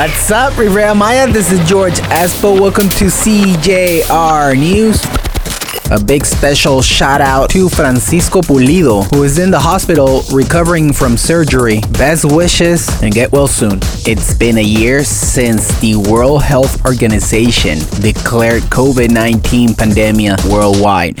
What's 0.00 0.30
up, 0.30 0.56
Riviera 0.56 0.94
Maya? 0.94 1.30
This 1.30 1.52
is 1.52 1.60
George 1.68 1.96
Espo. 2.08 2.58
Welcome 2.58 2.88
to 2.88 3.04
CJR 3.04 4.58
News. 4.58 5.04
A 5.92 6.02
big 6.02 6.24
special 6.24 6.80
shout 6.80 7.20
out 7.20 7.50
to 7.50 7.68
Francisco 7.68 8.40
Pulido, 8.40 9.12
who 9.12 9.24
is 9.24 9.38
in 9.38 9.50
the 9.50 9.58
hospital 9.58 10.22
recovering 10.32 10.94
from 10.94 11.18
surgery. 11.18 11.80
Best 11.98 12.24
wishes 12.24 12.88
and 13.02 13.12
get 13.12 13.30
well 13.30 13.46
soon. 13.46 13.80
It's 14.06 14.32
been 14.32 14.56
a 14.56 14.62
year 14.62 15.04
since 15.04 15.68
the 15.80 15.96
World 15.96 16.44
Health 16.44 16.82
Organization 16.86 17.80
declared 18.00 18.62
COVID 18.70 19.10
19 19.10 19.74
pandemic 19.74 20.42
worldwide. 20.44 21.18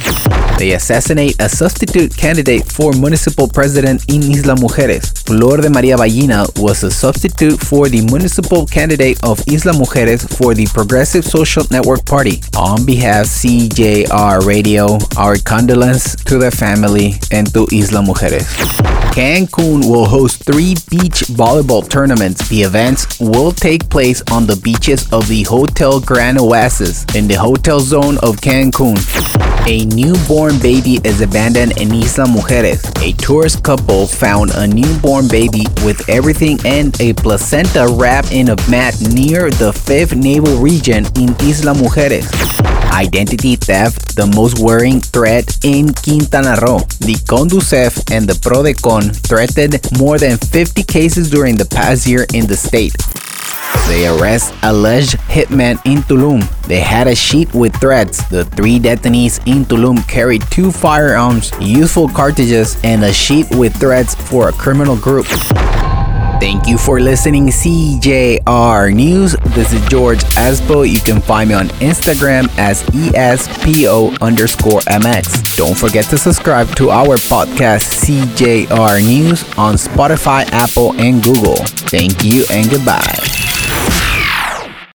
They 0.60 0.72
assassinate 0.72 1.40
a 1.40 1.48
substitute 1.48 2.14
candidate 2.14 2.70
for 2.70 2.92
municipal 2.92 3.48
president 3.48 4.04
in 4.12 4.20
Isla 4.20 4.56
Mujeres. 4.56 5.24
Flor 5.24 5.56
de 5.56 5.70
Maria 5.70 5.96
Ballina 5.96 6.44
was 6.56 6.82
a 6.82 6.90
substitute 6.90 7.58
for 7.58 7.88
the 7.88 8.02
municipal 8.02 8.66
candidate 8.66 9.18
of 9.24 9.40
Isla 9.48 9.72
Mujeres 9.72 10.28
for 10.36 10.52
the 10.52 10.66
Progressive 10.66 11.24
Social 11.24 11.64
Network 11.70 12.04
Party. 12.04 12.42
On 12.58 12.84
behalf 12.84 13.24
CJR 13.24 14.44
Radio, 14.44 14.98
our 15.16 15.38
condolence 15.38 16.14
to 16.28 16.36
the 16.36 16.50
family 16.50 17.14
and 17.32 17.50
to 17.54 17.66
Isla 17.72 18.04
Mujeres. 18.04 18.44
Cancun 19.16 19.88
will 19.90 20.04
host 20.04 20.44
three 20.44 20.74
beach 20.90 21.24
volleyball 21.32 21.88
tournaments. 21.88 22.50
The 22.50 22.64
events 22.64 23.18
will 23.18 23.50
take 23.50 23.88
place 23.88 24.22
on 24.30 24.44
the 24.44 24.56
beaches 24.56 25.10
of 25.10 25.26
the 25.26 25.42
Hotel 25.44 26.00
Grand 26.00 26.38
Oasis 26.38 27.06
in 27.14 27.28
the 27.28 27.34
hotel 27.40 27.80
zone 27.80 28.18
of 28.18 28.36
Cancun. 28.36 28.98
A 29.66 29.84
newborn 29.86 30.58
baby 30.58 30.98
is 31.04 31.20
abandoned 31.20 31.78
in 31.78 31.92
Isla 31.92 32.26
Mujeres. 32.26 32.82
A 33.02 33.12
tourist 33.16 33.62
couple 33.62 34.06
found 34.06 34.50
a 34.54 34.66
newborn 34.66 35.28
baby 35.28 35.64
with 35.84 36.08
everything 36.08 36.58
and 36.64 36.98
a 37.00 37.12
placenta 37.12 37.86
wrapped 37.88 38.32
in 38.32 38.48
a 38.48 38.56
mat 38.70 39.00
near 39.12 39.50
the 39.50 39.72
5th 39.72 40.16
Naval 40.16 40.56
Region 40.58 41.04
in 41.16 41.30
Isla 41.40 41.74
Mujeres. 41.74 42.26
Identity 42.92 43.56
theft, 43.56 44.16
the 44.16 44.26
most 44.34 44.58
worrying 44.58 45.00
threat 45.00 45.58
in 45.64 45.94
Quintana 45.94 46.56
Roo. 46.62 46.80
The 47.00 47.16
Condusef 47.28 48.10
and 48.10 48.28
the 48.28 48.34
Prodecon 48.34 49.14
threatened 49.14 49.78
more 49.98 50.18
than 50.18 50.38
50 50.38 50.82
cases 50.82 51.30
during 51.30 51.56
the 51.56 51.66
past 51.66 52.06
year 52.06 52.26
in 52.34 52.46
the 52.46 52.56
state. 52.56 52.96
They 53.88 54.06
arrest 54.06 54.54
alleged 54.62 55.16
hitman 55.28 55.80
in 55.84 55.98
Tulum. 56.02 56.42
They 56.66 56.80
had 56.80 57.06
a 57.08 57.14
sheet 57.14 57.52
with 57.52 57.74
threats. 57.80 58.22
The 58.28 58.44
three 58.44 58.78
detainees 58.78 59.40
in 59.46 59.64
Tulum 59.64 60.06
carried 60.08 60.42
two 60.50 60.70
firearms, 60.70 61.50
useful 61.60 62.08
cartridges, 62.08 62.78
and 62.84 63.02
a 63.02 63.12
sheet 63.12 63.46
with 63.50 63.74
threats 63.76 64.14
for 64.14 64.48
a 64.48 64.52
criminal 64.52 64.96
group. 64.96 65.26
Thank 66.40 66.66
you 66.66 66.78
for 66.78 67.00
listening, 67.00 67.48
CJR 67.48 68.94
News. 68.94 69.36
This 69.54 69.74
is 69.74 69.86
George 69.88 70.20
Espo. 70.40 70.88
You 70.88 70.98
can 71.00 71.20
find 71.20 71.50
me 71.50 71.54
on 71.54 71.68
Instagram 71.80 72.48
as 72.56 72.82
ESPO 72.84 74.18
underscore 74.22 74.80
MX. 74.80 75.56
Don't 75.58 75.76
forget 75.76 76.06
to 76.06 76.16
subscribe 76.16 76.74
to 76.76 76.88
our 76.88 77.16
podcast, 77.16 77.92
CJR 78.00 79.02
News, 79.04 79.42
on 79.58 79.74
Spotify, 79.74 80.48
Apple, 80.52 80.94
and 80.98 81.22
Google. 81.22 81.56
Thank 81.90 82.24
you 82.24 82.46
and 82.50 82.70
goodbye. 82.70 83.29